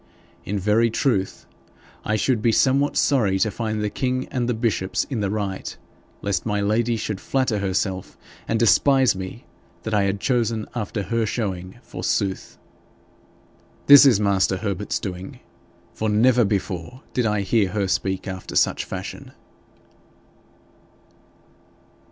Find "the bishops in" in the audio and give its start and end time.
4.49-5.19